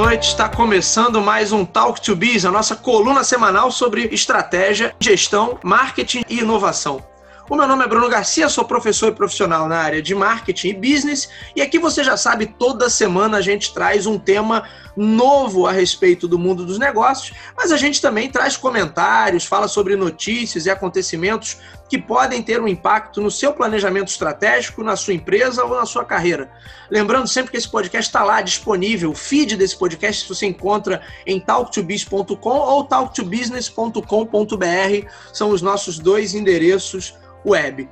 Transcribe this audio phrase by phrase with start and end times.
[0.00, 0.28] noite.
[0.28, 6.22] Está começando mais um Talk to Biz, a nossa coluna semanal sobre estratégia, gestão, marketing
[6.26, 7.04] e inovação.
[7.50, 10.72] O meu nome é Bruno Garcia, sou professor e profissional na área de marketing e
[10.72, 15.72] business, e aqui você já sabe, toda semana a gente traz um tema novo a
[15.72, 20.70] respeito do mundo dos negócios, mas a gente também traz comentários, fala sobre notícias e
[20.70, 21.58] acontecimentos
[21.90, 26.04] que podem ter um impacto no seu planejamento estratégico, na sua empresa ou na sua
[26.04, 26.48] carreira.
[26.88, 31.40] Lembrando sempre que esse podcast está lá disponível, o feed desse podcast você encontra em
[31.40, 37.88] talktobiz.com ou talktobusiness.com.br, são os nossos dois endereços web.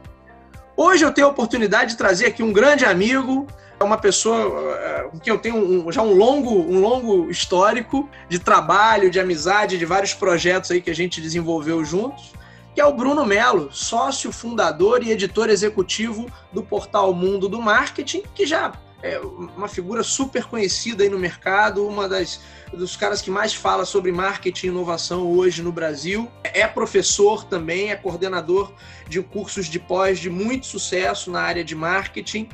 [0.76, 3.48] Hoje eu tenho a oportunidade de trazer aqui um grande amigo,
[3.80, 8.38] uma pessoa eh, com quem eu tenho um, já um longo, um longo histórico de
[8.38, 12.37] trabalho, de amizade, de vários projetos aí que a gente desenvolveu juntos,
[12.78, 18.22] que é o Bruno Melo, sócio fundador e editor executivo do portal Mundo do Marketing,
[18.32, 22.40] que já é uma figura super conhecida aí no mercado, uma das
[22.72, 26.30] dos caras que mais fala sobre marketing e inovação hoje no Brasil.
[26.44, 28.72] É professor também, é coordenador
[29.08, 32.48] de cursos de pós de muito sucesso na área de marketing.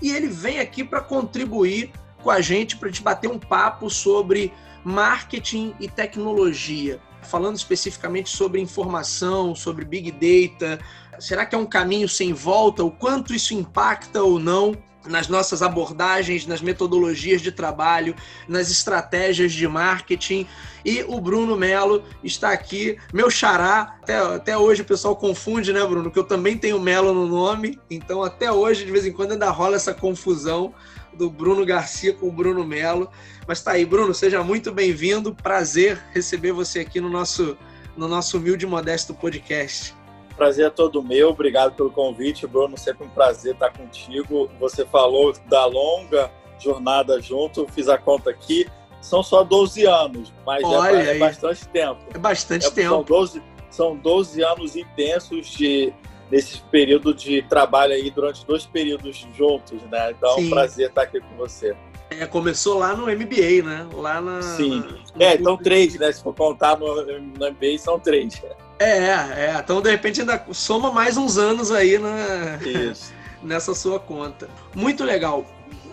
[0.00, 3.90] E ele vem aqui para contribuir com a gente, para a gente bater um papo
[3.90, 6.98] sobre marketing e tecnologia.
[7.26, 10.78] Falando especificamente sobre informação, sobre big data.
[11.18, 12.84] Será que é um caminho sem volta?
[12.84, 14.72] O quanto isso impacta ou não
[15.08, 18.14] nas nossas abordagens, nas metodologias de trabalho,
[18.48, 20.46] nas estratégias de marketing.
[20.84, 23.96] E o Bruno Melo está aqui, meu xará.
[24.02, 26.10] Até, até hoje o pessoal confunde, né, Bruno?
[26.10, 27.78] Que eu também tenho Melo no nome.
[27.90, 30.72] Então, até hoje, de vez em quando, ainda rola essa confusão
[31.12, 33.10] do Bruno Garcia com o Bruno Melo.
[33.46, 35.34] Mas tá aí, Bruno, seja muito bem-vindo.
[35.34, 37.56] Prazer receber você aqui no nosso,
[37.96, 39.94] no nosso humilde e modesto podcast.
[40.36, 42.76] Prazer é todo meu, obrigado pelo convite, Bruno.
[42.76, 44.50] Sempre um prazer estar contigo.
[44.60, 48.66] Você falou da longa jornada junto, fiz a conta aqui.
[49.00, 52.00] São só 12 anos, mas Olha é, é bastante tempo.
[52.12, 52.90] É bastante é, tempo.
[52.90, 55.92] São 12, são 12 anos intensos de
[56.30, 60.10] nesse período de trabalho aí durante dois períodos juntos, né?
[60.10, 60.42] Então Sim.
[60.42, 61.76] é um prazer estar aqui com você.
[62.10, 63.86] É, começou lá no MBA, né?
[63.92, 64.42] Lá na.
[64.42, 64.84] Sim.
[65.14, 66.10] Na, é, então três, né?
[66.12, 68.42] Se for contar no, no MBA, são três.
[68.78, 69.56] É, é.
[69.58, 72.58] Então, de repente, ainda soma mais uns anos aí na,
[73.42, 74.48] nessa sua conta.
[74.74, 75.46] Muito legal.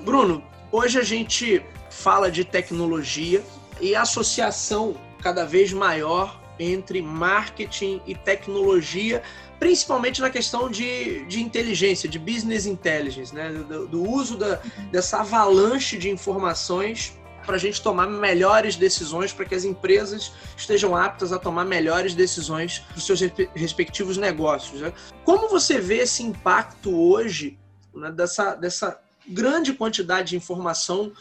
[0.04, 3.44] Bruno, hoje a gente fala de tecnologia
[3.80, 9.24] e associação cada vez maior entre marketing e tecnologia,
[9.60, 13.50] principalmente na questão de, de inteligência, de business intelligence, né?
[13.50, 14.60] do, do uso da,
[14.92, 20.96] dessa avalanche de informações para a gente tomar melhores decisões, para que as empresas estejam
[20.96, 23.20] aptas a tomar melhores decisões dos seus
[23.54, 24.82] respectivos negócios.
[24.82, 24.94] Né?
[25.24, 27.58] Como você vê esse impacto hoje
[27.94, 31.12] né, dessa, dessa grande quantidade de informação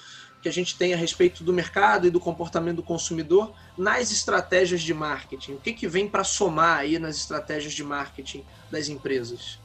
[0.42, 4.82] que a gente tem a respeito do mercado e do comportamento do consumidor nas estratégias
[4.82, 5.52] de marketing?
[5.52, 9.58] O que, que vem para somar aí nas estratégias de marketing das empresas?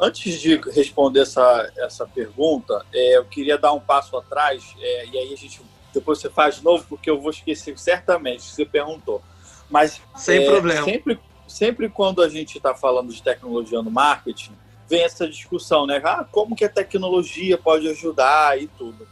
[0.00, 5.18] Antes de responder essa, essa pergunta, é, eu queria dar um passo atrás, é, e
[5.18, 5.60] aí a gente
[5.92, 9.22] depois você faz de novo, porque eu vou esquecer certamente que você perguntou.
[9.70, 10.84] Mas sem é, problema.
[10.84, 14.52] Sempre, sempre quando a gente está falando de tecnologia no marketing,
[14.88, 16.00] vem essa discussão, né?
[16.04, 19.08] Ah, como que a tecnologia pode ajudar e tudo.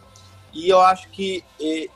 [0.52, 1.44] E eu acho que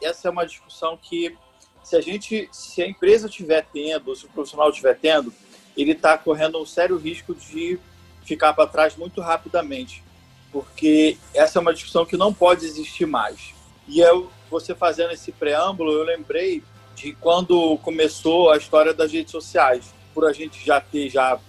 [0.03, 1.37] essa é uma discussão que
[1.83, 5.33] se a gente, se a empresa estiver tendo, se o profissional estiver tendo,
[5.77, 7.79] ele está correndo um sério risco de
[8.25, 10.03] ficar para trás muito rapidamente,
[10.51, 13.53] porque essa é uma discussão que não pode existir mais.
[13.87, 16.63] E eu, você fazendo esse preâmbulo, eu lembrei
[16.95, 19.93] de quando começou a história das redes sociais.
[20.15, 21.41] Por a gente já ter já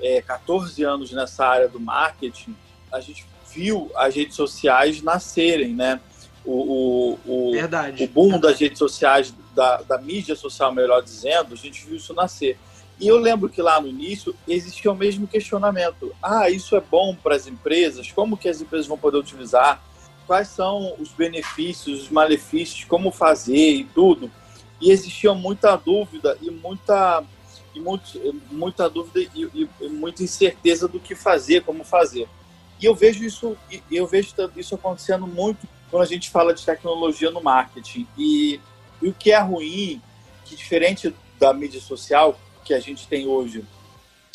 [0.00, 2.56] é, 14 anos nessa área do marketing,
[2.90, 3.24] a gente
[3.54, 6.00] viu as redes sociais nascerem, né?
[6.44, 8.02] O, o, o, Verdade.
[8.02, 12.12] o boom das redes sociais, da, da mídia social, melhor dizendo, a gente viu isso
[12.12, 12.58] nascer.
[12.98, 16.12] E eu lembro que lá no início existia o mesmo questionamento.
[16.20, 18.10] Ah, isso é bom para as empresas?
[18.10, 19.80] Como que as empresas vão poder utilizar?
[20.28, 24.30] Quais são os benefícios, os malefícios, como fazer e tudo.
[24.78, 27.24] E existia muita dúvida e muita
[27.74, 32.28] e muito, muita dúvida e, e, muita incerteza do que fazer, como fazer.
[32.78, 33.56] E eu vejo isso,
[33.90, 38.06] eu vejo isso acontecendo muito quando a gente fala de tecnologia no marketing.
[38.16, 38.60] E,
[39.00, 40.00] e o que é ruim,
[40.44, 43.64] que diferente da mídia social que a gente tem hoje,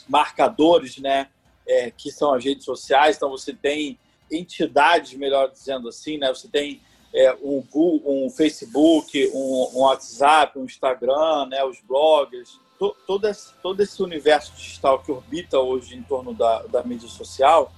[0.09, 1.27] marcadores, né,
[1.67, 3.15] é, que são as redes sociais.
[3.15, 3.99] Então você tem
[4.31, 6.29] entidades, melhor dizendo assim, né?
[6.29, 6.81] Você tem
[7.13, 11.63] é, um, Google, um Facebook, um, um, WhatsApp, um Instagram, né?
[11.63, 16.63] Os blogs, to, todo, esse, todo esse universo digital que orbita hoje em torno da,
[16.63, 17.71] da mídia social,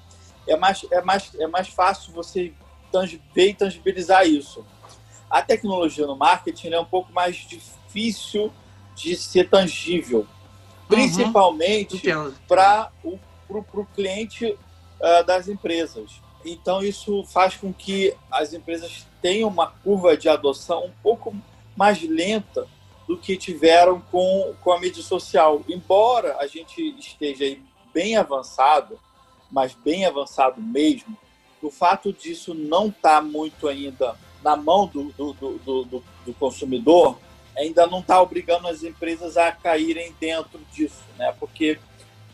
[0.48, 2.54] é mais, é, mais, é mais fácil você
[3.34, 4.66] veio tangibilizar isso.
[5.30, 8.54] A tecnologia no marketing é um pouco mais difícil
[8.96, 10.88] de ser tangível, uhum.
[10.88, 12.34] principalmente uhum.
[12.48, 14.58] para o pro cliente
[15.00, 16.22] uh, das empresas.
[16.46, 21.36] Então, isso faz com que as empresas tenham uma curva de adoção um pouco
[21.76, 22.68] mais lenta
[23.08, 25.64] do que tiveram com, com a mídia social.
[25.68, 27.58] Embora a gente esteja
[27.94, 29.00] bem avançado,
[29.52, 31.18] mas bem avançado mesmo,
[31.62, 36.34] o fato disso não estar tá muito ainda na mão do, do, do, do, do
[36.36, 37.18] consumidor
[37.58, 41.34] ainda não está obrigando as empresas a caírem dentro disso, né?
[41.40, 41.80] Porque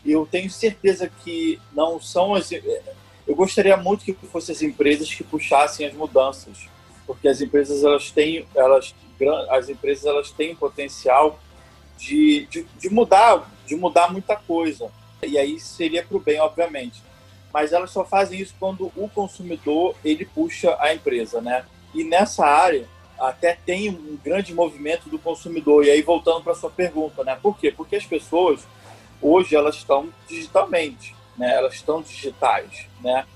[0.04, 2.50] eu tenho certeza que não são as.
[3.32, 6.68] Eu gostaria muito que fossem as empresas que puxassem as mudanças,
[7.06, 8.94] porque as empresas elas têm, elas,
[9.48, 11.40] as empresas elas têm potencial
[11.96, 14.90] de, de, de mudar, de mudar muita coisa.
[15.22, 17.02] E aí seria para o bem, obviamente.
[17.50, 21.64] Mas elas só fazem isso quando o consumidor ele puxa a empresa, né?
[21.94, 22.86] E nessa área
[23.18, 25.86] até tem um grande movimento do consumidor.
[25.86, 27.38] E aí voltando para sua pergunta, né?
[27.42, 27.72] Por quê?
[27.72, 28.60] Porque as pessoas
[29.22, 31.54] hoje elas estão digitalmente, né?
[31.56, 33.26] Elas estão digitais, né?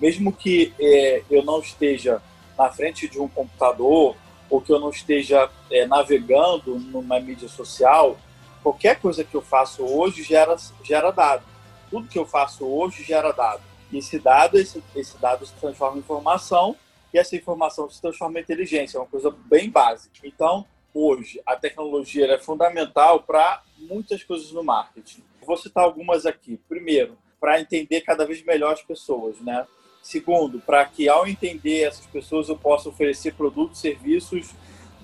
[0.00, 2.20] Mesmo que é, eu não esteja
[2.58, 4.16] na frente de um computador
[4.50, 8.16] ou que eu não esteja é, navegando numa mídia social,
[8.62, 11.44] qualquer coisa que eu faço hoje gera, gera dado.
[11.90, 13.62] Tudo que eu faço hoje gera dado.
[13.90, 16.76] E esse dado, esse, esse dado se transforma em informação
[17.12, 20.18] e essa informação se transforma em inteligência, é uma coisa bem básica.
[20.24, 25.22] Então, hoje, a tecnologia é fundamental para muitas coisas no marketing.
[25.46, 26.58] Vou citar algumas aqui.
[26.68, 29.66] Primeiro, para entender cada vez melhor as pessoas, né?
[30.02, 34.48] Segundo, para que ao entender essas pessoas eu possa oferecer produtos, serviços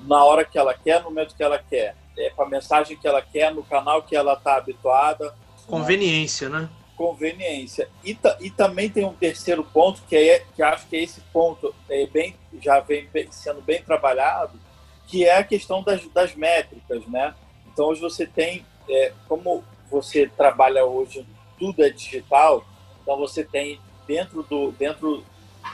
[0.06, 3.06] na hora que ela quer, no momento que ela quer, é, com a mensagem que
[3.06, 5.34] ela quer, no canal que ela está habituada.
[5.66, 6.70] Conveniência, né?
[6.96, 7.90] Conveniência.
[8.02, 11.75] E, e também tem um terceiro ponto que é que acho que é esse ponto
[11.90, 14.58] é bem já vem sendo bem trabalhado,
[15.06, 17.34] que é a questão das, das métricas, né?
[17.70, 21.26] Então hoje você tem é, como você trabalha hoje,
[21.60, 22.64] tudo é digital,
[23.02, 25.22] então você tem dentro do dentro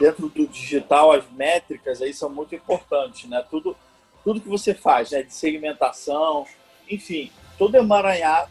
[0.01, 3.43] dentro do digital as métricas aí são muito importantes, né?
[3.49, 3.77] Tudo
[4.25, 5.23] tudo que você faz, né?
[5.23, 6.45] De segmentação,
[6.91, 8.51] enfim, todo emaranhado.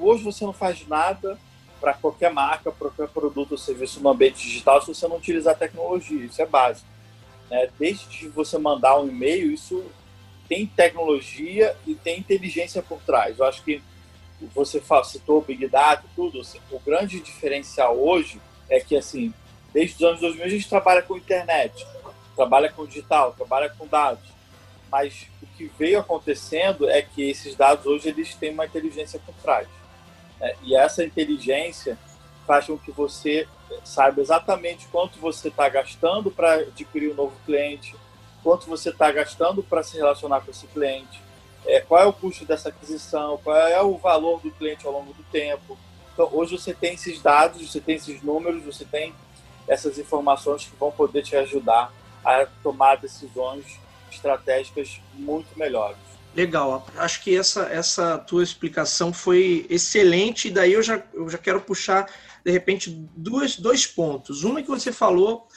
[0.00, 1.38] Hoje você não faz nada
[1.78, 5.56] para qualquer marca, para qualquer produto ou serviço no ambiente digital se você não utilizar
[5.56, 6.24] tecnologia.
[6.24, 6.88] Isso é básico.
[7.50, 7.68] Né?
[7.78, 9.84] Desde você mandar um e-mail, isso
[10.48, 13.38] tem tecnologia e tem inteligência por trás.
[13.38, 13.82] Eu acho que
[14.54, 19.32] você citou Big Data tudo, assim, o grande diferencial hoje é que, assim,
[19.72, 21.86] desde os anos 2000 a gente trabalha com internet,
[22.36, 24.28] trabalha com digital, trabalha com dados,
[24.90, 29.34] mas o que veio acontecendo é que esses dados hoje eles têm uma inteligência por
[29.42, 29.66] trás.
[30.40, 30.54] Né?
[30.62, 31.98] E essa inteligência
[32.46, 33.46] faz com que você
[33.84, 37.94] saiba exatamente quanto você está gastando para adquirir um novo cliente,
[38.42, 41.20] quanto você está gastando para se relacionar com esse cliente,
[41.66, 45.12] é, qual é o custo dessa aquisição, qual é o valor do cliente ao longo
[45.12, 45.78] do tempo.
[46.12, 49.14] Então, hoje você tem esses dados, você tem esses números, você tem
[49.66, 51.92] essas informações que vão poder te ajudar
[52.24, 53.78] a tomar decisões
[54.10, 55.98] estratégicas muito melhores.
[56.34, 61.38] Legal, acho que essa, essa tua explicação foi excelente, e daí eu já, eu já
[61.38, 62.08] quero puxar,
[62.44, 64.44] de repente, duas, dois pontos.
[64.44, 65.48] Uma que você falou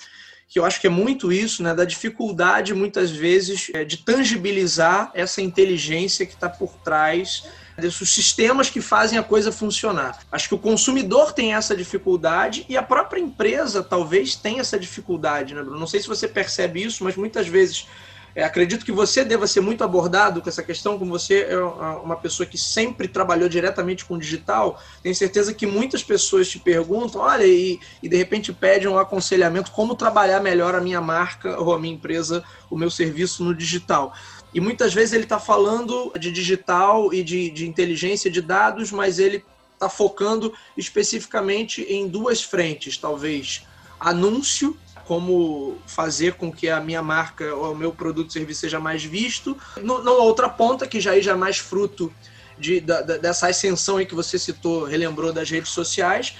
[0.51, 5.09] que eu acho que é muito isso, né, da dificuldade muitas vezes é, de tangibilizar
[5.13, 7.45] essa inteligência que está por trás
[7.77, 10.19] desses sistemas que fazem a coisa funcionar.
[10.29, 15.55] Acho que o consumidor tem essa dificuldade e a própria empresa talvez tenha essa dificuldade,
[15.55, 15.79] né, Bruno?
[15.79, 17.87] Não sei se você percebe isso, mas muitas vezes
[18.35, 22.15] é, acredito que você deva ser muito abordado com essa questão, como você é uma
[22.15, 24.81] pessoa que sempre trabalhou diretamente com digital.
[25.03, 29.71] Tenho certeza que muitas pessoas te perguntam, olha, e, e de repente pedem um aconselhamento
[29.71, 34.13] como trabalhar melhor a minha marca ou a minha empresa, o meu serviço no digital.
[34.53, 39.19] E muitas vezes ele está falando de digital e de, de inteligência de dados, mas
[39.19, 43.63] ele está focando especificamente em duas frentes, talvez
[43.99, 44.75] anúncio
[45.11, 49.03] como fazer com que a minha marca ou o meu produto ou serviço seja mais
[49.03, 49.57] visto.
[49.83, 52.09] No, outra ponta, que já, é mais fruto
[52.57, 56.37] de, da, dessa ascensão aí que você citou, relembrou das redes sociais,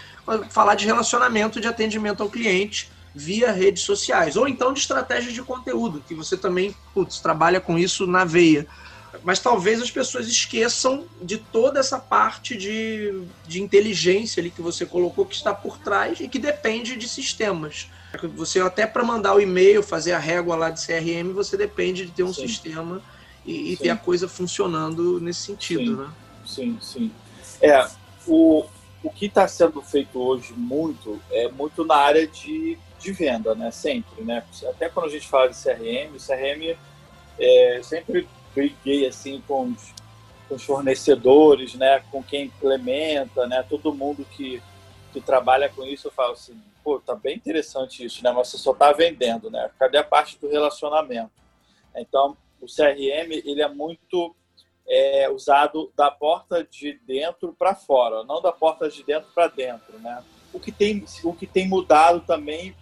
[0.49, 5.41] falar de relacionamento de atendimento ao cliente via redes sociais, ou então de estratégia de
[5.41, 8.65] conteúdo, que você também putz, trabalha com isso na veia.
[9.21, 14.85] Mas talvez as pessoas esqueçam de toda essa parte de, de inteligência ali que você
[14.85, 17.89] colocou que está por trás e que depende de sistemas.
[18.35, 22.11] Você até para mandar o e-mail, fazer a régua lá de CRM, você depende de
[22.11, 22.47] ter um sim.
[22.47, 23.01] sistema
[23.45, 25.95] e, e ter a coisa funcionando nesse sentido, sim.
[25.95, 26.09] né?
[26.45, 27.11] Sim, sim.
[27.61, 27.87] É,
[28.27, 28.65] o,
[29.03, 33.71] o que está sendo feito hoje muito é muito na área de, de venda, né?
[33.71, 34.43] Sempre, né?
[34.69, 36.77] Até quando a gente fala de CRM, o CRM
[37.39, 39.93] é, sempre briguei assim com os,
[40.47, 42.03] com os, fornecedores, né?
[42.11, 43.65] Com quem implementa, né?
[43.67, 44.61] Todo mundo que,
[45.13, 48.31] que trabalha com isso, eu falo assim, pô, tá bem interessante isso, né?
[48.31, 49.69] Mas você só tá vendendo, né?
[49.79, 51.31] Cadê a parte do relacionamento?
[51.95, 54.35] Então, o CRM, ele é muito
[54.87, 59.97] é, usado da porta de dentro para fora, não da porta de dentro para dentro,
[59.99, 60.23] né?
[60.53, 62.75] O que tem, o que tem mudado também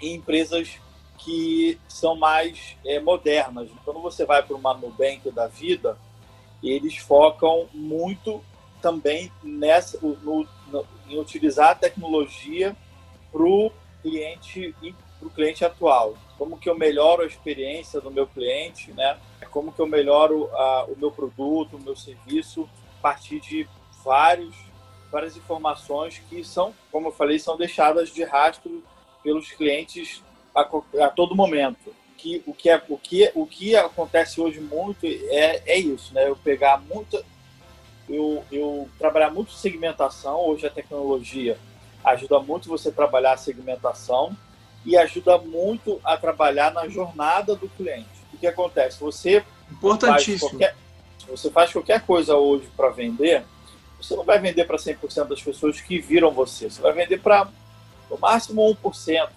[0.00, 0.78] em empresas
[1.18, 3.68] que são mais é, modernas.
[3.84, 5.98] Quando você vai para uma Nubank da vida,
[6.62, 8.42] eles focam muito
[8.80, 12.76] também nessa, no, no, em utilizar a tecnologia
[13.34, 14.72] para o cliente
[15.18, 16.14] para o cliente atual.
[16.38, 19.18] Como que eu melhoro a experiência do meu cliente, né?
[19.50, 23.68] Como que eu melhoro a, o meu produto, o meu serviço a partir de
[24.04, 24.54] vários
[25.10, 28.82] várias informações que são, como eu falei, são deixadas de rastro
[29.22, 30.68] pelos clientes a,
[31.04, 31.94] a todo momento.
[32.18, 36.28] Que, o, que é, o, que, o que acontece hoje muito é, é isso, né?
[36.28, 37.24] Eu pegar muita.
[38.08, 41.58] Eu, eu trabalhar muito segmentação, hoje a tecnologia
[42.04, 44.36] ajuda muito você a trabalhar a segmentação
[44.84, 48.08] e ajuda muito a trabalhar na jornada do cliente.
[48.32, 49.00] O que acontece?
[49.00, 50.38] Você Importantíssimo.
[50.38, 50.76] Faz qualquer,
[51.28, 53.44] você faz qualquer coisa hoje para vender,
[54.00, 56.68] você não vai vender para 100% das pessoas que viram você.
[56.68, 57.48] Você vai vender para
[58.10, 59.28] no máximo 1%,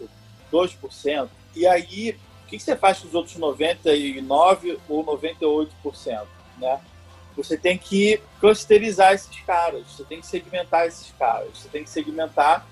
[0.51, 1.29] 2%.
[1.55, 6.25] E aí, o que você faz com os outros 99% ou 98%?
[6.57, 6.79] Né?
[7.37, 11.89] Você tem que clusterizar esses caras, você tem que segmentar esses caras, você tem que
[11.89, 12.67] segmentar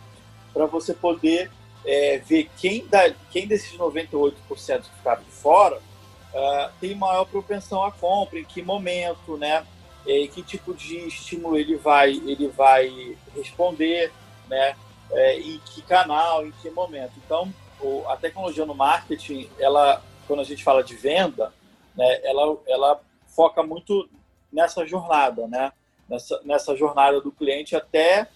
[0.52, 1.52] para você poder
[1.86, 4.34] é, ver quem, da, quem desses 98%
[4.82, 9.66] que ficaram de fora uh, tem maior propensão à compra, em que momento, né?
[10.06, 14.12] E que tipo de estímulo ele vai, ele vai responder,
[14.48, 14.76] né?
[15.12, 17.14] É, em que canal, em que momento.
[17.24, 21.54] Então, o, a tecnologia no marketing, ela, quando a gente fala de venda,
[21.96, 24.10] né, ela, ela foca muito
[24.56, 25.72] nessa jornada, né?
[26.08, 28.28] Nessa, nessa jornada do cliente até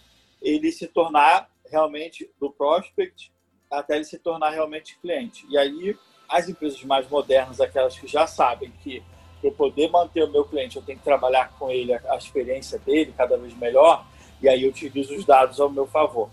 [0.41, 3.31] ele se tornar realmente do prospect
[3.71, 5.45] até ele se tornar realmente cliente.
[5.47, 5.95] E aí,
[6.27, 9.03] as empresas mais modernas, aquelas que já sabem que
[9.39, 12.77] para eu poder manter o meu cliente, eu tenho que trabalhar com ele, a experiência
[12.79, 14.05] dele cada vez melhor,
[14.41, 16.29] e aí eu utilizo os dados ao meu favor.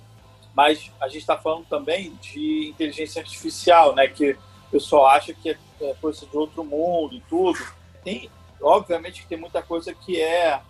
[0.54, 4.08] Mas a gente está falando também de inteligência artificial, né?
[4.08, 7.58] Que o pessoal acha que é, é coisa de outro mundo e tudo.
[8.02, 10.60] Tem, obviamente, que tem muita coisa que é,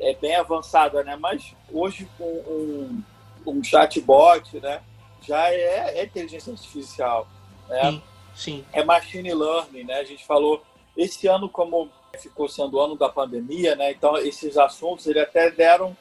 [0.00, 1.16] é bem avançada, né?
[1.16, 3.02] Mas hoje com um,
[3.46, 4.80] um chatbot, né?
[5.26, 7.26] já é, é inteligência artificial.
[7.68, 7.90] Né?
[7.90, 8.02] Sim,
[8.34, 8.64] sim.
[8.72, 9.94] É machine learning, né?
[9.94, 10.62] A gente falou
[10.96, 13.90] esse ano como ficou sendo o ano da pandemia, né?
[13.90, 15.96] Então esses assuntos ele até deram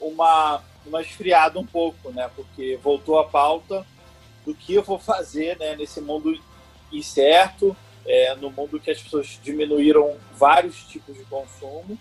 [0.00, 2.30] uma uma esfriada um pouco, né?
[2.34, 3.84] Porque voltou a pauta
[4.46, 5.76] do que eu vou fazer, né?
[5.76, 6.38] Nesse mundo
[6.90, 7.76] incerto,
[8.06, 11.98] é, no mundo que as pessoas diminuíram vários tipos de consumo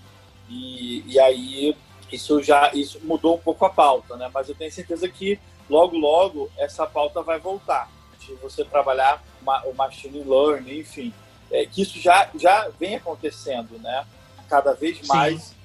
[0.50, 1.76] e, e aí
[2.12, 4.30] isso já isso mudou um pouco a pauta, né?
[4.34, 5.40] Mas eu tenho certeza que
[5.70, 7.90] logo, logo, essa pauta vai voltar.
[8.20, 9.24] De você trabalhar
[9.66, 11.14] o machine learning, enfim.
[11.50, 14.06] É, que isso já, já vem acontecendo, né?
[14.50, 15.56] Cada vez mais Sim.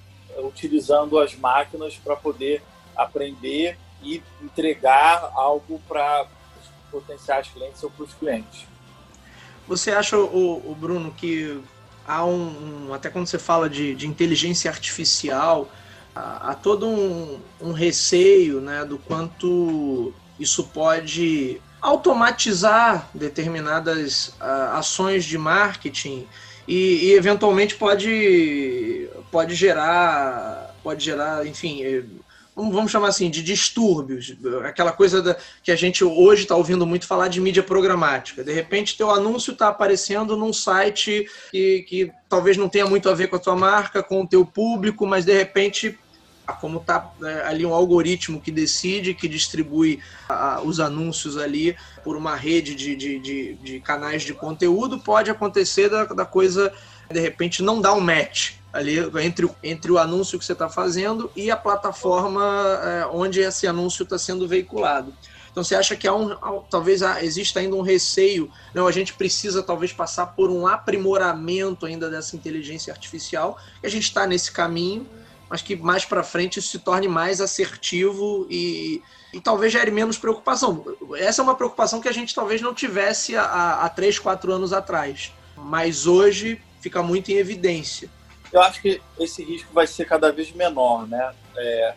[0.45, 2.62] utilizando as máquinas para poder
[2.97, 6.27] aprender e entregar algo para
[6.61, 8.67] os potenciais clientes ou para os clientes.
[9.69, 11.61] Você acha, o, o Bruno, que
[12.07, 15.71] há um, um, até quando você fala de, de inteligência artificial,
[16.14, 25.37] há, todo um, um receio né, do quanto isso pode automatizar determinadas uh, ações de
[25.37, 26.26] marketing
[26.66, 31.83] e, e, eventualmente pode, pode gerar pode gerar enfim
[32.54, 37.06] vamos chamar assim de distúrbios aquela coisa da, que a gente hoje está ouvindo muito
[37.06, 38.44] falar de mídia programática.
[38.44, 43.14] De repente teu anúncio está aparecendo num site que, que talvez não tenha muito a
[43.14, 45.99] ver com a tua marca com o teu público mas de repente
[46.61, 52.16] como está né, ali um algoritmo que decide, que distribui a, os anúncios ali por
[52.16, 56.73] uma rede de, de, de, de, canais de conteúdo, pode acontecer da, da coisa,
[57.11, 61.31] de repente, não dar um match ali entre, entre o anúncio que você está fazendo
[61.37, 62.43] e a plataforma
[62.83, 65.12] é, onde esse anúncio está sendo veiculado.
[65.50, 66.35] Então você acha que há um,
[66.71, 68.87] talvez exista ainda um receio, não?
[68.87, 73.59] A gente precisa talvez passar por um aprimoramento ainda dessa inteligência artificial.
[73.85, 75.07] A gente está nesse caminho
[75.52, 79.02] mas que mais para frente isso se torne mais assertivo e,
[79.35, 80.83] e talvez gere menos preocupação.
[81.14, 84.73] Essa é uma preocupação que a gente talvez não tivesse há, há três, quatro anos
[84.73, 88.09] atrás, mas hoje fica muito em evidência.
[88.52, 91.35] Eu acho que esse risco vai ser cada vez menor, né?
[91.56, 91.94] É,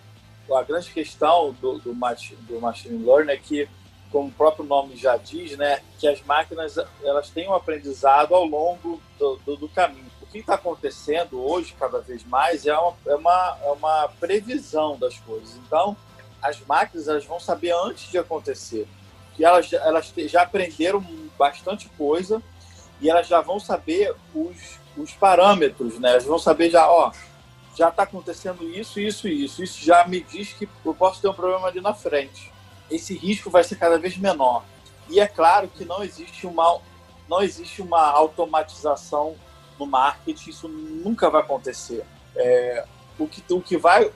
[0.52, 3.68] a grande questão do, do, machine, do machine learning é que
[4.12, 8.46] como o próprio nome já diz, né, que as máquinas elas têm um aprendizado ao
[8.46, 10.06] longo do, do, do caminho.
[10.22, 14.98] O que está acontecendo hoje, cada vez mais, é uma, é, uma, é uma previsão
[14.98, 15.58] das coisas.
[15.58, 15.98] Então,
[16.42, 18.88] as máquinas elas vão saber antes de acontecer.
[19.38, 21.04] E elas, elas já aprenderam
[21.38, 22.42] bastante coisa
[23.02, 26.12] e elas já vão saber os, os parâmetros, né?
[26.12, 27.12] Elas vão saber já, ó,
[27.76, 29.64] já está acontecendo isso, isso e isso.
[29.64, 32.52] Isso já me diz que eu posso ter um problema ali na frente.
[32.90, 34.64] Esse risco vai ser cada vez menor.
[35.10, 36.80] E é claro que não existe uma,
[37.30, 39.36] não existe uma automatização
[39.78, 42.06] no marketing, isso nunca vai acontecer.
[42.36, 42.86] É,
[43.20, 44.10] o, que, o que vai.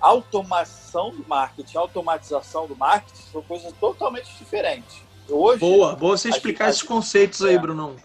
[0.00, 5.02] Automação do marketing, automatização do marketing são coisas totalmente diferentes.
[5.28, 7.96] Hoje, boa, boa você explicar esses conceitos aí, é, Brunão.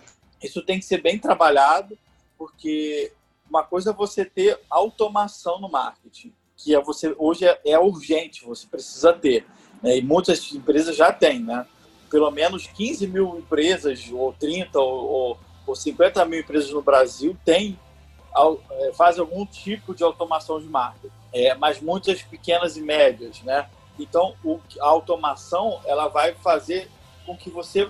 [0.44, 1.98] Isso tem que ser bem trabalhado,
[2.38, 3.12] porque
[3.50, 8.46] uma coisa é você ter automação no marketing, que é você hoje é, é urgente,
[8.46, 9.46] você precisa ter.
[9.82, 9.98] Né?
[9.98, 11.66] E muitas empresas já têm, né?
[12.10, 17.36] Pelo menos 15 mil empresas, ou 30, ou, ou, ou 50 mil empresas no Brasil
[17.44, 17.80] têm,
[18.72, 21.14] é, fazem algum tipo de automação de marketing.
[21.32, 23.68] É, mas muitas pequenas e médias, né?
[24.00, 26.90] Então, o, a automação ela vai fazer
[27.26, 27.90] com que você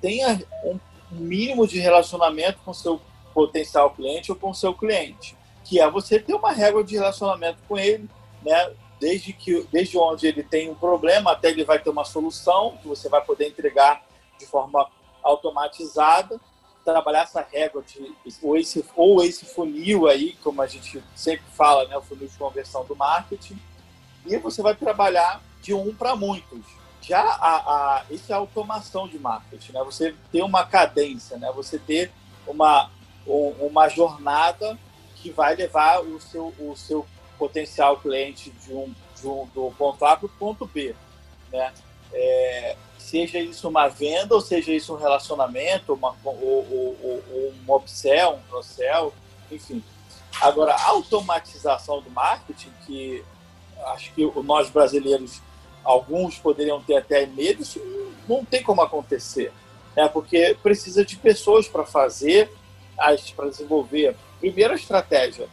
[0.00, 0.78] tenha um
[1.10, 3.00] mínimo de relacionamento com seu
[3.32, 7.78] potencial cliente ou com seu cliente, que é você ter uma régua de relacionamento com
[7.78, 8.08] ele,
[8.42, 8.72] né?
[9.00, 12.88] Desde que desde onde ele tem um problema até ele vai ter uma solução que
[12.88, 14.04] você vai poder entregar
[14.38, 14.88] de forma
[15.22, 16.40] automatizada,
[16.84, 18.12] trabalhar essa régua de
[18.42, 22.36] ou esse ou esse funil aí, como a gente sempre fala, né, o funil de
[22.36, 23.58] conversão do marketing,
[24.26, 26.77] e você vai trabalhar de um para muitos.
[27.08, 29.82] Já a, a, isso é automação de marketing, né?
[29.84, 31.50] Você ter uma cadência, né?
[31.54, 32.12] Você ter
[32.46, 32.90] uma
[33.28, 34.78] uma jornada
[35.16, 37.06] que vai levar o seu, o seu
[37.38, 40.94] potencial cliente de um, de um, do ponto A para o ponto B.
[41.52, 41.72] Né?
[42.12, 46.96] É, seja isso uma venda, ou seja isso um relacionamento, uma, ou,
[47.66, 49.12] um upsell, um cross-sell,
[49.50, 49.82] enfim.
[50.40, 53.24] Agora, a automatização do marketing, que
[53.86, 55.40] acho que nós brasileiros,
[55.84, 57.80] alguns poderiam ter até medo, isso
[58.28, 59.52] não tem como acontecer.
[59.96, 60.08] Né?
[60.08, 62.50] Porque precisa de pessoas para fazer,
[63.34, 65.48] para desenvolver, primeiro a estratégia.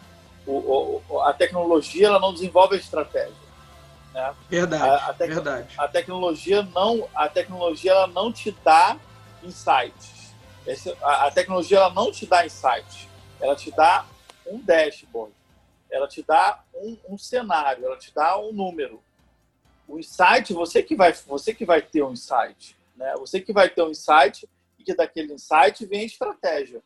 [0.46, 3.46] O, o, a tecnologia ela não desenvolve a estratégia.
[4.14, 4.34] Né?
[4.50, 5.68] Verdade, a, a verdade.
[5.78, 8.98] A tecnologia não, a tecnologia ela não te dá
[9.44, 10.34] insights.
[10.66, 13.08] Esse, a, a, tecnologia ela não te dá insights.
[13.40, 14.06] Ela te dá
[14.48, 15.34] um dashboard.
[15.92, 17.86] Ela te dá um, um cenário.
[17.86, 19.02] Ela te dá um número.
[19.88, 23.14] O insight você que vai, você que vai ter um insight, né?
[23.20, 24.48] Você que vai ter um insight
[24.80, 26.82] e que daquele insight vem a estratégia.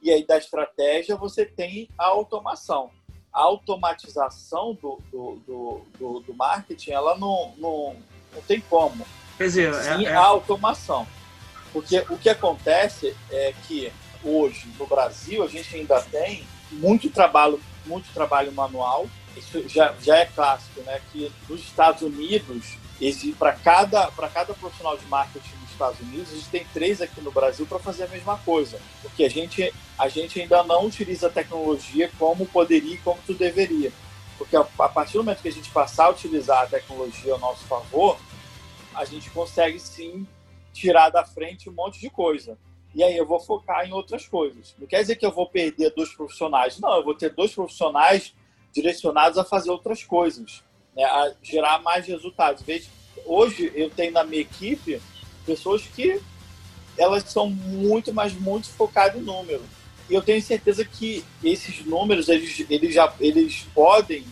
[0.00, 2.90] E aí, da estratégia, você tem a automação.
[3.32, 7.96] A automatização do, do, do, do, do marketing, ela não, não,
[8.32, 9.06] não tem como.
[9.38, 10.14] Quer dizer, Sim, é, é...
[10.14, 11.06] a automação.
[11.72, 13.90] Porque o que acontece é que
[14.22, 19.08] hoje, no Brasil, a gente ainda tem muito trabalho, muito trabalho manual.
[19.36, 21.00] Isso já, já é clássico, né?
[21.12, 22.76] Que nos Estados Unidos,
[23.38, 27.66] para cada, cada profissional de marketing Estados Unidos, a gente tem três aqui no Brasil
[27.66, 32.10] para fazer a mesma coisa, porque a gente, a gente ainda não utiliza a tecnologia
[32.18, 33.92] como poderia e como tu deveria.
[34.38, 37.38] Porque a, a partir do momento que a gente passar a utilizar a tecnologia ao
[37.38, 38.18] nosso favor,
[38.94, 40.26] a gente consegue sim
[40.72, 42.56] tirar da frente um monte de coisa.
[42.94, 44.74] E aí eu vou focar em outras coisas.
[44.78, 46.78] Não quer dizer que eu vou perder dois profissionais.
[46.78, 48.32] Não, eu vou ter dois profissionais
[48.74, 50.62] direcionados a fazer outras coisas,
[50.96, 51.04] né?
[51.04, 52.64] a gerar mais resultados.
[53.24, 55.00] Hoje eu tenho na minha equipe
[55.46, 56.20] pessoas que
[56.98, 59.62] elas são muito, mas muito focadas em número.
[60.10, 64.24] E eu tenho certeza que esses números, eles, eles, já, eles podem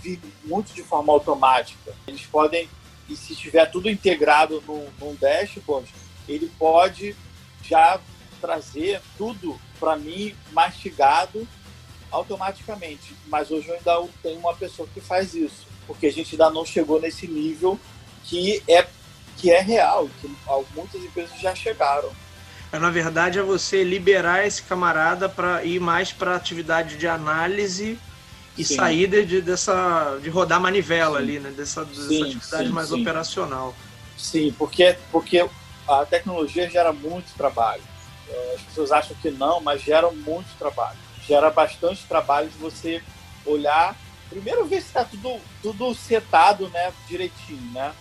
[0.00, 1.94] vir muito de forma automática.
[2.06, 2.68] Eles podem,
[3.08, 5.92] e se estiver tudo integrado num, num dashboard,
[6.28, 7.14] ele pode
[7.62, 8.00] já
[8.40, 11.46] trazer tudo para mim mastigado
[12.10, 13.14] automaticamente.
[13.26, 16.64] Mas hoje eu ainda tenho uma pessoa que faz isso, porque a gente ainda não
[16.64, 17.78] chegou nesse nível
[18.24, 18.86] que é
[19.36, 20.28] que é real, que
[20.74, 22.10] muitas empresas já chegaram.
[22.72, 27.98] É, na verdade, é você liberar esse camarada para ir mais para atividade de análise
[28.56, 28.74] e sim.
[28.74, 31.24] sair de, dessa de rodar manivela sim.
[31.24, 31.50] ali, né?
[31.50, 33.74] Dessa, dessa sim, atividade mais operacional.
[34.16, 35.48] Sim, porque porque
[35.88, 37.82] a tecnologia gera muito trabalho.
[38.28, 40.98] É, as pessoas acham que não, mas gera muito trabalho.
[41.28, 43.02] Gera bastante trabalho de você
[43.44, 43.94] olhar,
[44.30, 47.94] primeiro ver se está tudo tudo setado, né, direitinho, né?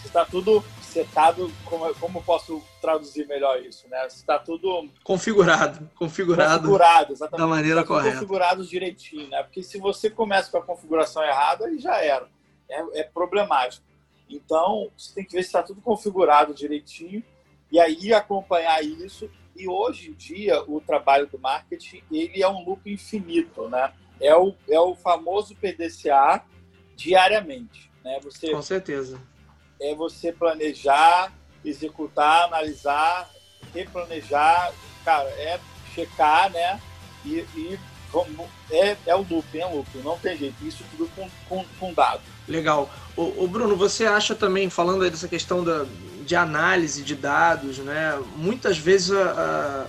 [0.00, 4.06] Se está tudo setado, como, como posso traduzir melhor isso, né?
[4.06, 9.42] Está tudo configurado, configurado, configurado exatamente, da maneira correta, configurado direitinho, né?
[9.42, 12.28] Porque se você começa com a configuração errada, aí já era,
[12.70, 13.84] é, é problemático.
[14.28, 17.22] Então, você tem que ver se está tudo configurado direitinho
[17.70, 19.30] e aí acompanhar isso.
[19.58, 23.92] E hoje em dia, o trabalho do marketing ele é um loop infinito, né?
[24.20, 26.44] É o, é o famoso PDCA
[26.96, 28.20] diariamente, né?
[28.22, 29.20] Você, Com certeza.
[29.80, 31.32] É você planejar,
[31.64, 33.28] executar, analisar,
[33.74, 34.72] replanejar,
[35.04, 35.58] cara, é
[35.92, 36.80] checar, né?
[37.24, 37.78] E, e
[38.70, 40.64] é, é o loop, é o loop, não tem jeito.
[40.64, 42.22] Isso tudo com, com, com dado.
[42.46, 42.88] Legal.
[43.16, 45.84] O, o, Bruno, você acha também, falando aí dessa questão da,
[46.28, 48.20] de análise de dados, né?
[48.36, 49.86] Muitas vezes, a, a,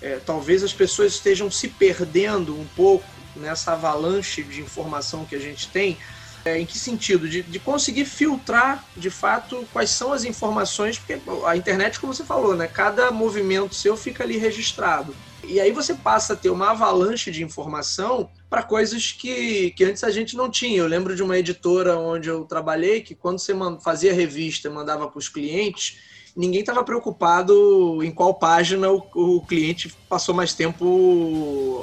[0.00, 3.04] é, talvez as pessoas estejam se perdendo um pouco
[3.36, 5.98] nessa avalanche de informação que a gente tem.
[6.42, 7.28] É, em que sentido?
[7.28, 12.24] De, de conseguir filtrar, de fato, quais são as informações, porque a internet, como você
[12.24, 12.66] falou, né?
[12.66, 15.14] Cada movimento seu fica ali registrado.
[15.42, 20.04] E aí você passa a ter uma avalanche de informação para coisas que, que antes
[20.04, 20.78] a gente não tinha.
[20.78, 25.18] Eu lembro de uma editora onde eu trabalhei que quando você fazia revista mandava para
[25.18, 25.98] os clientes,
[26.36, 31.82] ninguém estava preocupado em qual página o, o, cliente passou mais tempo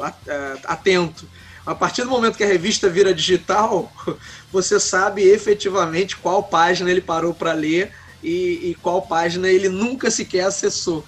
[0.64, 1.28] atento.
[1.66, 3.92] A partir do momento que a revista vira digital,
[4.50, 7.92] você sabe efetivamente qual página ele parou para ler
[8.24, 11.04] e, e qual página ele nunca sequer acessou.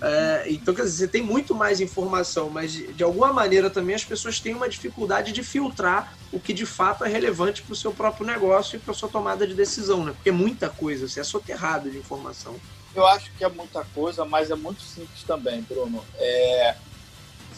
[0.00, 3.96] É, então, quer dizer, você tem muito mais informação, mas de, de, alguma maneira também
[3.96, 7.76] as pessoas têm uma dificuldade de filtrar o que de fato é relevante para o
[7.76, 10.12] seu próprio negócio e para a sua tomada de decisão, né?
[10.12, 12.54] Porque é muita coisa, você é soterrado de informação.
[12.94, 16.04] Eu acho que é muita coisa, mas é muito simples também, Bruno.
[16.16, 16.76] É,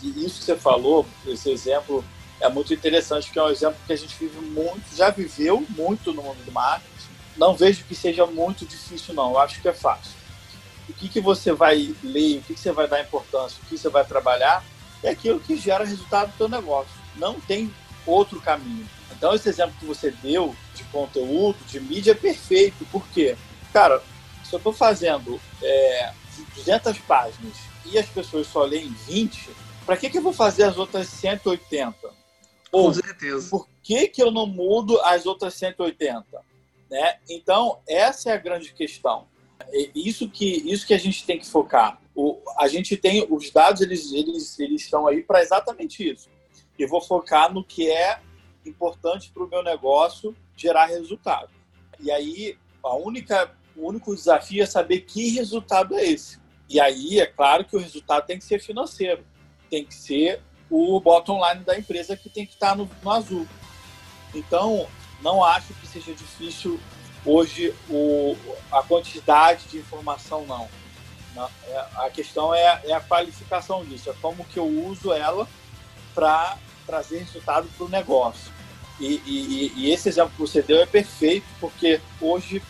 [0.02, 2.02] isso que você falou, esse exemplo,
[2.40, 6.12] é muito interessante, que é um exemplo que a gente vive muito, já viveu muito
[6.14, 6.90] no mundo do marketing.
[7.36, 9.32] Não vejo que seja muito difícil, não.
[9.32, 10.19] Eu acho que é fácil
[10.90, 13.78] o que, que você vai ler, o que, que você vai dar importância, o que
[13.78, 14.64] você vai trabalhar,
[15.02, 16.92] é aquilo que gera resultado do seu negócio.
[17.16, 17.72] Não tem
[18.06, 18.88] outro caminho.
[19.12, 22.84] Então, esse exemplo que você deu de conteúdo, de mídia, é perfeito.
[22.86, 23.36] Por quê?
[23.72, 24.02] Cara,
[24.44, 26.12] se eu estou fazendo é,
[26.56, 29.50] 200 páginas e as pessoas só leem 20,
[29.86, 31.96] para que, que eu vou fazer as outras 180?
[32.72, 33.48] Ou, Com certeza.
[33.50, 36.24] Por que, que eu não mudo as outras 180?
[36.90, 37.18] Né?
[37.28, 39.26] Então, essa é a grande questão.
[39.68, 42.00] É isso que, isso que a gente tem que focar.
[42.14, 46.28] O, a gente tem os dados, eles, eles, eles estão aí para exatamente isso.
[46.78, 48.20] Eu vou focar no que é
[48.64, 51.50] importante para o meu negócio gerar resultado.
[51.98, 56.38] E aí, a única, o único desafio é saber que resultado é esse.
[56.68, 59.24] E aí, é claro que o resultado tem que ser financeiro,
[59.68, 63.46] tem que ser o bottom line da empresa que tem que estar no, no azul.
[64.34, 64.86] Então,
[65.22, 66.78] não acho que seja difícil
[67.24, 68.36] hoje o,
[68.70, 70.68] a quantidade de informação não.
[71.68, 75.48] É, a questão é, é a qualificação disso, é como que eu uso ela
[76.14, 78.52] para trazer resultado para o negócio.
[78.98, 82.62] E, e, e, esse exemplo que você deu é perfeito, porque hoje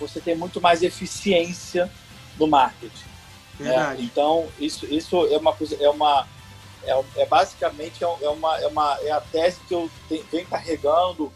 [0.00, 1.90] você tem muito mais eficiência
[2.36, 3.04] no marketing.
[3.60, 3.96] Né?
[4.00, 6.26] Então, isso, isso é uma coisa, é uma.
[6.82, 11.32] É, é basicamente é, é uma, é, uma, é a tese que eu venho carregando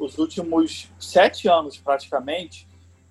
[0.00, 2.66] os últimos sete anos, praticamente,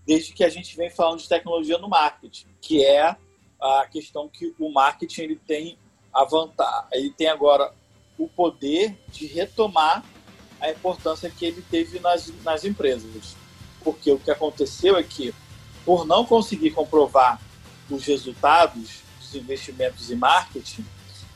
[0.05, 3.15] desde que a gente vem falando de tecnologia no marketing, que é
[3.61, 5.77] a questão que o marketing ele tem
[6.11, 7.71] a vantagem, ele tem agora
[8.17, 10.03] o poder de retomar
[10.59, 13.35] a importância que ele teve nas, nas empresas.
[13.83, 15.33] Porque o que aconteceu é que,
[15.85, 17.39] por não conseguir comprovar
[17.89, 20.85] os resultados dos investimentos em marketing,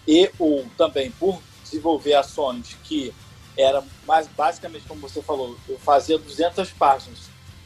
[0.07, 3.13] e ou também por desenvolver ações que
[3.57, 7.19] era mais basicamente como você falou, eu fazia 200 páginas,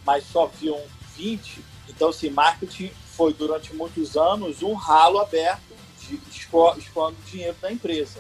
[0.06, 0.82] mas só viam
[1.16, 1.64] 20.
[1.90, 5.62] Então, assim, marketing foi durante muitos anos um ralo aberto
[6.02, 8.20] de escoando dinheiro da empresa.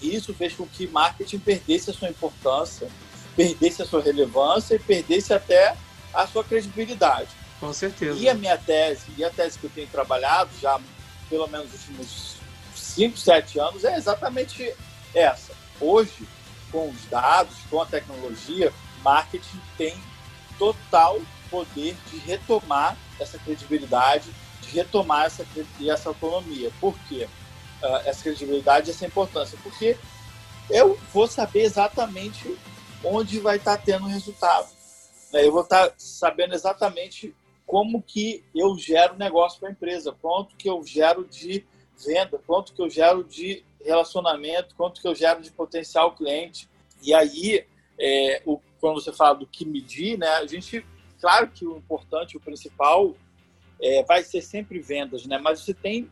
[0.00, 2.88] E isso fez com que marketing perdesse a sua importância,
[3.36, 5.76] perdesse a sua relevância e perdesse até
[6.12, 7.28] a sua credibilidade.
[7.60, 8.18] Com certeza.
[8.18, 10.80] E a minha tese, e a tese que eu tenho trabalhado já
[11.28, 12.36] pelo menos nos últimos
[12.74, 14.74] 5, 7 anos é exatamente
[15.14, 15.52] essa.
[15.80, 16.26] Hoje,
[16.70, 19.94] com os dados, com a tecnologia, marketing tem
[20.58, 24.30] total poder de retomar essa credibilidade,
[24.62, 25.46] de retomar essa,
[25.80, 26.70] essa autonomia.
[26.80, 27.28] Por quê?
[27.82, 29.58] Uh, essa credibilidade, essa importância?
[29.62, 29.96] Porque
[30.68, 32.56] eu vou saber exatamente
[33.02, 34.68] onde vai estar tendo resultado.
[35.32, 35.46] Né?
[35.46, 37.34] Eu vou estar sabendo exatamente
[37.66, 41.64] como que eu gero negócio para a empresa, quanto que eu gero de
[42.04, 46.68] venda, quanto que eu gero de relacionamento, quanto que eu gero de potencial cliente.
[47.02, 47.64] E aí,
[47.98, 50.84] é, o, quando você fala do que medir, né, a gente,
[51.20, 53.14] claro que o importante, o principal,
[53.80, 55.38] é, vai ser sempre vendas, né?
[55.38, 56.10] Mas você tem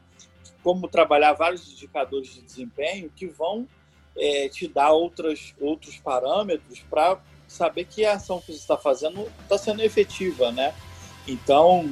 [0.62, 3.68] como trabalhar vários indicadores de desempenho que vão
[4.16, 9.30] é, te dar outras, outros parâmetros para saber que a ação que você está fazendo
[9.42, 10.74] está sendo efetiva, né?
[11.26, 11.86] Então,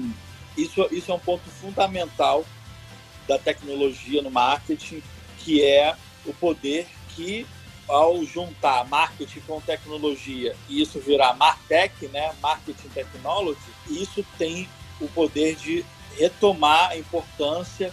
[0.57, 2.45] isso, isso é um ponto fundamental
[3.29, 5.03] da tecnologia no marketing,
[5.47, 5.95] que é
[6.27, 7.47] o poder que,
[7.89, 14.69] ao juntar marketing com tecnologia e isso virar Martech, né, Marketing Technology, isso tem
[15.01, 15.85] o poder de
[16.19, 17.93] retomar a importância,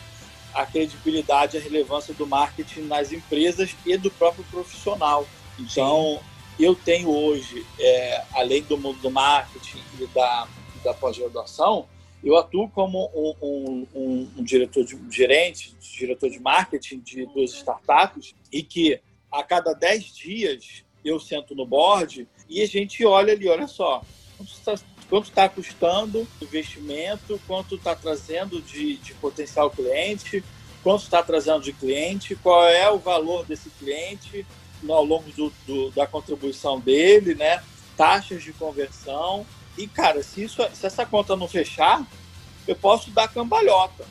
[0.52, 5.28] a credibilidade, a relevância do marketing nas empresas e do próprio profissional.
[5.60, 6.20] Então,
[6.58, 6.64] Sim.
[6.64, 10.48] eu tenho hoje, é, além do mundo do marketing e da,
[10.84, 11.88] da pós-graduação,
[12.24, 17.52] eu atuo como um, um, um, um, diretor de gerente, diretor de marketing de duas
[17.52, 19.00] startups e que
[19.32, 24.02] a cada 10 dias eu sento no board e a gente olha ali, olha só,
[25.10, 30.44] quanto está custando o investimento, quanto está trazendo de, de potencial cliente,
[30.82, 34.46] quanto está trazendo de cliente, qual é o valor desse cliente
[34.88, 37.62] ao longo do, do, da contribuição dele, né?
[37.98, 39.46] taxas de conversão
[39.78, 42.06] e, cara, se, isso, se essa conta não fechar,
[42.68, 44.06] eu posso dar cambalhota,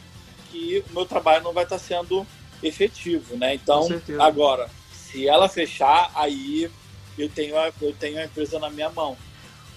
[0.51, 2.27] que o meu trabalho não vai estar sendo
[2.62, 3.55] efetivo, né?
[3.55, 6.70] Então, agora, se ela fechar, aí
[7.18, 9.16] eu tenho, a, eu tenho a empresa na minha mão.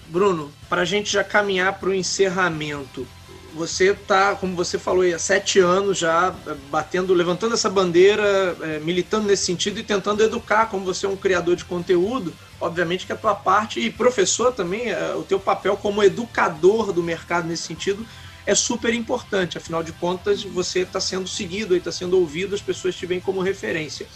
[0.08, 3.06] Bruno, para a gente já caminhar para o encerramento,
[3.54, 8.78] você está, como você falou, há sete anos já é, batendo, levantando essa bandeira, é,
[8.80, 13.12] militando nesse sentido e tentando educar, como você é um criador de conteúdo, obviamente que
[13.12, 17.64] a tua parte, e professor também, é, o teu papel como educador do mercado nesse
[17.64, 18.06] sentido
[18.46, 22.94] é super importante, afinal de contas você está sendo seguido está sendo ouvido, as pessoas
[22.94, 24.06] te veem como referência.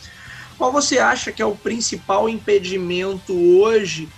[0.57, 4.09] Qual você acha que é o principal impedimento hoje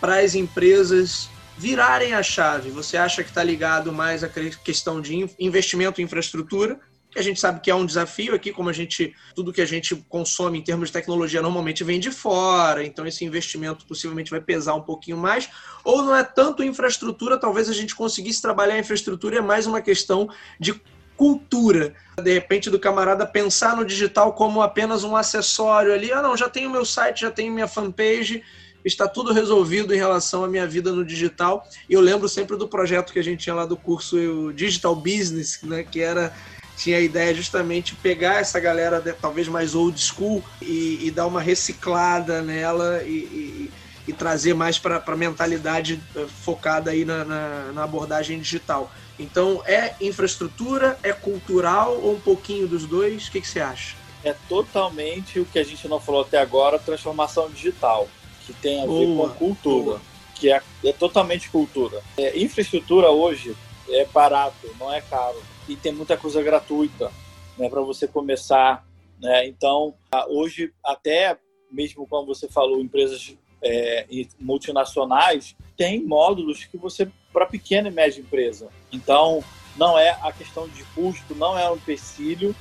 [0.00, 2.70] para as empresas virarem a chave?
[2.70, 6.78] Você acha que está ligado mais à questão de investimento em infraestrutura?
[7.16, 9.66] Que a gente sabe que é um desafio aqui, como a gente tudo que a
[9.66, 14.38] gente consome em termos de tecnologia normalmente vem de fora, então esse investimento possivelmente vai
[14.38, 15.48] pesar um pouquinho mais.
[15.82, 19.80] Ou não é tanto infraestrutura, talvez a gente conseguisse trabalhar a infraestrutura, é mais uma
[19.80, 20.28] questão
[20.60, 20.78] de
[21.16, 21.94] cultura.
[22.22, 26.12] De repente, do camarada pensar no digital como apenas um acessório ali.
[26.12, 28.42] Ah, não, já tenho meu site, já tenho minha fanpage,
[28.84, 31.66] está tudo resolvido em relação à minha vida no digital.
[31.88, 35.60] E eu lembro sempre do projeto que a gente tinha lá do curso Digital Business,
[35.62, 36.30] né, que era
[36.76, 41.40] tinha a ideia justamente pegar essa galera talvez mais old school e, e dar uma
[41.40, 43.70] reciclada nela e, e,
[44.08, 48.90] e trazer mais para a mentalidade eh, focada aí na, na, na, abordagem digital.
[49.18, 53.26] Então, é infraestrutura, é cultural ou um pouquinho dos dois?
[53.26, 53.96] O que, que você acha?
[54.22, 58.06] É totalmente o que a gente não falou até agora, transformação digital
[58.46, 60.00] que tem a ver com cultura, boa.
[60.34, 62.00] que é, é, totalmente cultura.
[62.16, 63.56] É, infraestrutura hoje
[63.88, 67.10] é barato, não é caro e tem muita coisa gratuita,
[67.58, 68.86] né, para você começar,
[69.20, 69.46] né?
[69.46, 69.94] Então,
[70.28, 71.38] hoje até
[71.70, 74.06] mesmo como você falou, empresas é,
[74.38, 78.68] multinacionais tem módulos que você para pequena e média empresa.
[78.92, 79.42] Então,
[79.76, 82.54] não é a questão de custo, não é um empecilho,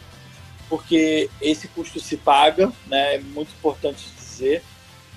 [0.68, 3.16] porque esse custo se paga, né?
[3.16, 4.64] É muito importante dizer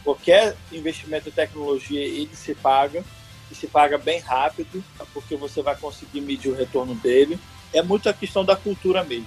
[0.04, 3.04] qualquer investimento em tecnologia ele se paga
[3.50, 7.38] e se paga bem rápido porque você vai conseguir medir o retorno dele
[7.72, 9.26] é muito a questão da cultura mesmo.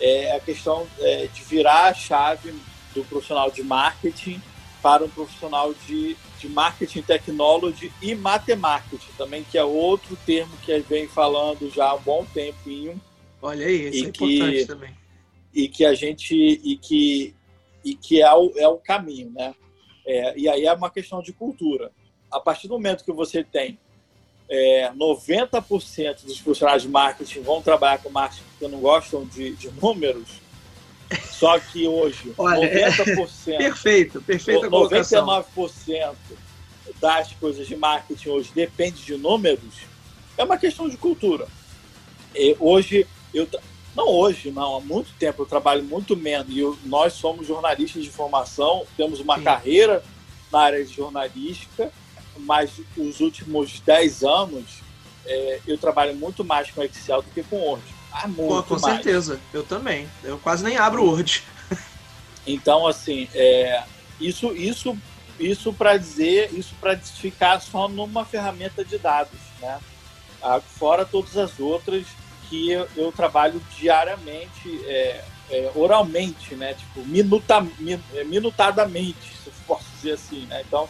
[0.00, 2.54] É a questão é, de virar a chave
[2.94, 4.40] do profissional de marketing
[4.82, 10.78] para um profissional de, de marketing technology e matemática também que é outro termo que
[10.80, 13.00] vem falando já há um bom tempinho.
[13.42, 14.96] Olha aí isso é que, importante também.
[15.52, 17.34] e que a gente e que
[17.84, 19.54] e que é o, é o caminho né?
[20.06, 21.92] É, e aí é uma questão de cultura.
[22.30, 23.78] A partir do momento que você tem
[24.50, 29.70] é, 90% dos funcionários de marketing vão trabalhar com marketing porque não gostam de, de
[29.72, 30.28] números,
[31.30, 33.28] só que hoje Olha, 90%.
[33.48, 33.58] É...
[33.58, 36.14] perfeito, perfeita 99%
[37.00, 39.74] das coisas de marketing hoje depende de números,
[40.36, 41.46] é uma questão de cultura.
[42.34, 43.46] E hoje eu
[43.94, 46.46] não hoje, não, há muito tempo eu trabalho muito menos.
[46.48, 49.44] E eu, nós somos jornalistas de formação, temos uma Sim.
[49.44, 50.04] carreira
[50.52, 51.90] na área de jornalística,
[52.40, 54.82] mas os últimos 10 anos
[55.26, 57.84] é, eu trabalho muito mais com Excel do que com Word.
[58.12, 58.94] Ah, muito Pô, com mais.
[58.94, 60.08] certeza, eu também.
[60.24, 61.42] Eu quase nem abro o Word.
[62.46, 63.84] Então, assim, é,
[64.18, 64.96] isso, isso,
[65.38, 69.78] isso para dizer, isso para ficar só numa ferramenta de dados, né?
[70.42, 72.06] Ah, fora todas as outras
[72.48, 76.74] que eu, eu trabalho diariamente, é, é, oralmente, né?
[76.74, 80.62] Tipo, minuta, min, é, minutadamente, se eu posso dizer assim, né?
[80.66, 80.88] Então,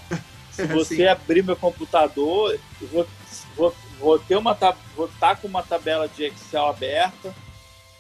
[0.59, 3.07] se você abrir meu computador, vou,
[3.55, 4.55] vou, vou ter uma
[4.97, 7.33] vou estar tá com uma tabela de Excel aberta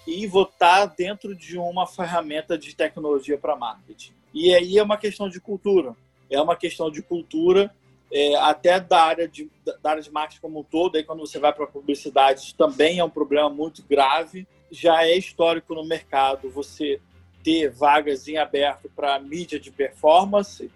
[0.04, 4.12] e vou estar tá dentro de uma ferramenta de tecnologia para marketing.
[4.34, 5.94] E aí é uma questão de cultura.
[6.28, 7.72] É uma questão de cultura
[8.12, 9.48] é, até da área, de,
[9.82, 12.56] da área de marketing como um todo, aí quando você vai para a publicidade, isso
[12.56, 14.48] também é um problema muito grave.
[14.70, 17.00] Já é histórico no mercado você
[17.44, 20.70] ter vagas em aberto para mídia de performance,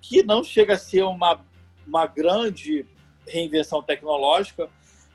[0.00, 1.40] que não chega a ser uma,
[1.86, 2.86] uma grande
[3.26, 4.68] reinvenção tecnológica,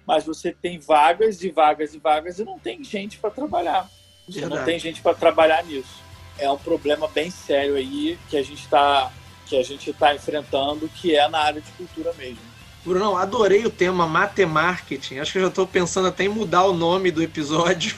[0.06, 3.89] mas você tem vagas e vagas e vagas e não tem gente para trabalhar.
[4.28, 4.60] Você Verdade.
[4.60, 6.02] não tem gente para trabalhar nisso.
[6.38, 9.12] É um problema bem sério aí que a gente está
[9.46, 12.39] que a gente está enfrentando, que é na área de cultura mesmo.
[12.86, 15.19] Bruno, adorei o tema matemarketing.
[15.19, 17.96] Acho que eu já estou pensando até em mudar o nome do episódio.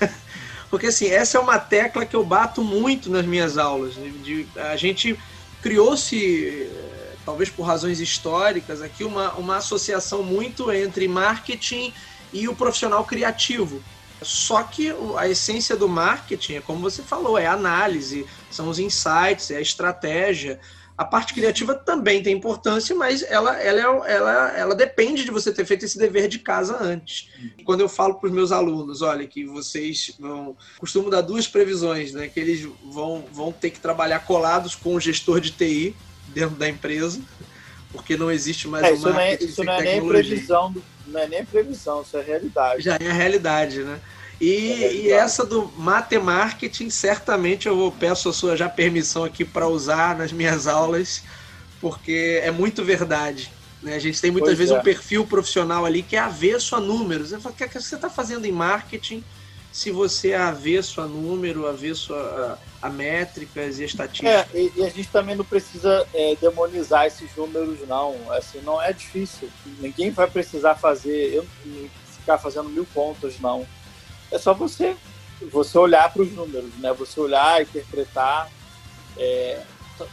[0.70, 3.94] Porque assim, essa é uma tecla que eu bato muito nas minhas aulas.
[3.94, 5.18] De, de a gente
[5.62, 6.68] criou-se,
[7.24, 11.94] talvez por razões históricas, aqui uma, uma associação muito entre marketing
[12.32, 13.82] e o profissional criativo.
[14.20, 18.78] Só que a essência do marketing é como você falou, é a análise, são os
[18.78, 20.60] insights, é a estratégia.
[20.96, 25.64] A parte criativa também tem importância, mas ela, ela, ela, ela depende de você ter
[25.64, 27.30] feito esse dever de casa antes.
[27.64, 30.56] Quando eu falo para os meus alunos, olha, que vocês vão.
[30.78, 32.28] Costumo dar duas previsões, né?
[32.28, 35.96] Que eles vão, vão ter que trabalhar colados com o gestor de TI
[36.28, 37.20] dentro da empresa,
[37.90, 40.74] porque não existe mais é, isso não é, isso não é nem previsão,
[41.06, 42.82] não é nem previsão, isso é realidade.
[42.82, 44.00] Já é a realidade, né?
[44.42, 49.68] E, é e, essa do matemarketing, certamente eu peço a sua já permissão aqui para
[49.68, 51.22] usar nas minhas aulas,
[51.80, 53.52] porque é muito verdade.
[53.80, 53.94] Né?
[53.94, 54.78] A gente tem muitas pois vezes é.
[54.80, 57.30] um perfil profissional ali que é avesso a números.
[57.30, 59.22] o que, é que você está fazendo em marketing
[59.70, 64.32] se você é avesso a número, avesso a, a, a métricas e estatísticas?
[64.32, 68.16] É, e, e, a gente também não precisa é, demonizar esses números, não.
[68.32, 69.48] Assim, não é difícil.
[69.78, 71.46] Ninguém vai precisar fazer, eu,
[72.18, 73.64] ficar fazendo mil contas, não
[74.32, 74.96] é só você
[75.50, 76.92] você olhar para os números, né?
[76.92, 78.48] Você olhar, interpretar.
[79.16, 79.60] É,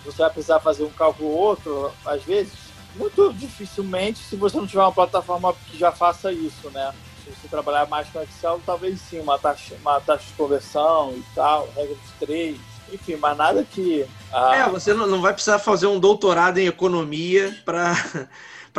[0.03, 2.53] você vai precisar fazer um cálculo ou outro, às vezes,
[2.95, 6.93] muito dificilmente, se você não tiver uma plataforma que já faça isso, né?
[7.23, 11.23] Se você trabalhar mais com Excel, talvez sim, uma taxa, uma taxa de conversão e
[11.35, 12.57] tal, regra de três,
[12.91, 14.05] enfim, mas nada que.
[14.33, 14.55] Ah...
[14.55, 17.93] É, você não, vai precisar fazer um doutorado em economia para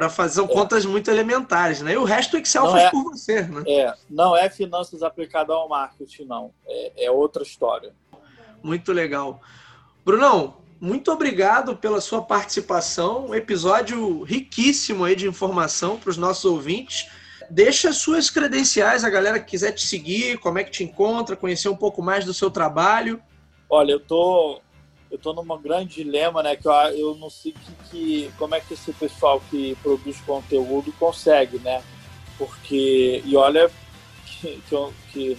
[0.01, 0.47] para fazer é.
[0.47, 1.93] contas muito elementares, né?
[1.93, 3.63] E o resto o Excel não faz é, por você, né?
[3.67, 6.55] É, não é finanças aplicada ao marketing, não.
[6.67, 7.93] É, é outra história.
[8.63, 9.43] Muito legal.
[10.03, 13.27] Brunão, muito obrigado pela sua participação.
[13.27, 17.07] Um episódio riquíssimo aí de informação para os nossos ouvintes.
[17.51, 21.69] Deixa suas credenciais, a galera que quiser te seguir, como é que te encontra, conhecer
[21.69, 23.21] um pouco mais do seu trabalho.
[23.69, 24.63] Olha, eu tô
[25.11, 26.55] eu estou num grande dilema, né?
[26.55, 30.93] Que eu, eu não sei que, que, como é que esse pessoal que produz conteúdo
[30.99, 31.83] consegue, né?
[32.39, 33.71] Porque, e olha
[34.25, 35.37] que, que, eu, que,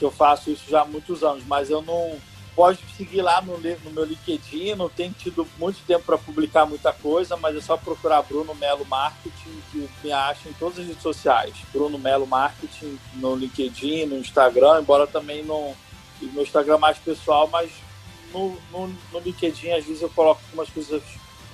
[0.00, 2.16] eu faço isso já há muitos anos, mas eu não.
[2.54, 6.92] Pode seguir lá no, no meu LinkedIn, não tenho tido muito tempo para publicar muita
[6.92, 11.00] coisa, mas é só procurar Bruno Melo Marketing, que me acha em todas as redes
[11.00, 11.54] sociais.
[11.72, 15.74] Bruno Melo Marketing no LinkedIn, no Instagram, embora também no,
[16.20, 17.72] no Instagram mais pessoal, mas
[18.32, 21.02] no, no, no LinkedIn, às vezes eu coloco algumas coisas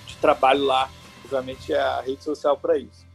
[0.07, 0.91] de trabalho lá.
[1.25, 3.07] Obviamente é a rede social para isso.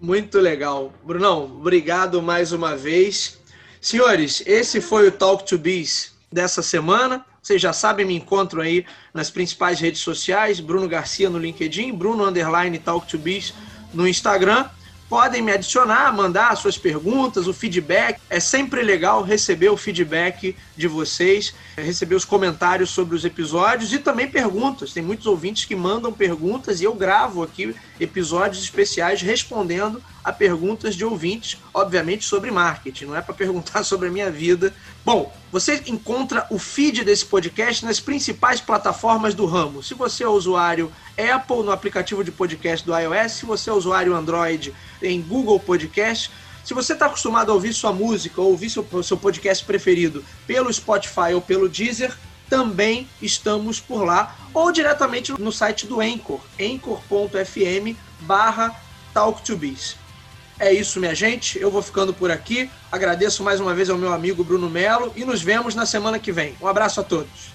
[0.00, 0.92] Muito legal.
[1.02, 3.38] Brunão, obrigado mais uma vez.
[3.80, 7.24] Senhores, esse foi o Talk to Biz dessa semana.
[7.42, 8.84] Vocês já sabem, me encontro aí
[9.14, 13.54] nas principais redes sociais, Bruno Garcia no LinkedIn, Bruno Underline Talk to Biz
[13.94, 14.68] no Instagram
[15.08, 18.20] podem me adicionar, mandar suas perguntas, o feedback.
[18.28, 23.98] É sempre legal receber o feedback de vocês, receber os comentários sobre os episódios e
[23.98, 24.92] também perguntas.
[24.92, 30.94] Tem muitos ouvintes que mandam perguntas e eu gravo aqui episódios especiais respondendo a perguntas
[30.94, 34.74] de ouvintes, obviamente sobre marketing, não é para perguntar sobre a minha vida.
[35.04, 39.82] Bom, você encontra o feed desse podcast nas principais plataformas do ramo.
[39.82, 44.14] Se você é usuário Apple, no aplicativo de podcast do iOS, se você é usuário
[44.14, 46.30] Android, em Google Podcast.
[46.64, 50.72] Se você está acostumado a ouvir sua música ou ouvir seu, seu podcast preferido pelo
[50.72, 52.16] Spotify ou pelo Deezer,
[52.48, 58.74] também estamos por lá, ou diretamente no site do Anchor, anchor.fm barra
[59.12, 59.96] talktobiz.
[60.60, 61.58] É isso, minha gente.
[61.58, 62.68] Eu vou ficando por aqui.
[62.90, 66.32] Agradeço mais uma vez ao meu amigo Bruno Melo e nos vemos na semana que
[66.32, 66.56] vem.
[66.60, 67.52] Um abraço a todos.